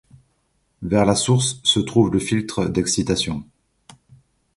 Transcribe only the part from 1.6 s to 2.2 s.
se trouve le